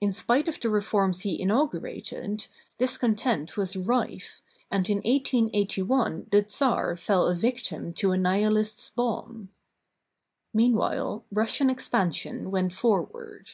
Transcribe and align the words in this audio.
In 0.00 0.10
spite 0.10 0.48
of 0.48 0.58
the 0.58 0.70
reforms 0.70 1.20
he 1.20 1.34
in 1.38 1.50
augurated, 1.50 2.46
discontent 2.78 3.58
was 3.58 3.76
rife, 3.76 4.40
and 4.70 4.88
in 4.88 5.02
18S1 5.02 6.30
the 6.30 6.46
czar 6.48 6.96
fell 6.96 7.26
a 7.26 7.34
victim 7.34 7.92
to 7.92 8.12
a 8.12 8.16
nihilist's 8.16 8.88
bomb. 8.88 9.50
Meanwhile 10.54 11.26
Russian 11.30 11.68
expansion 11.68 12.50
went 12.50 12.72
forward. 12.72 13.50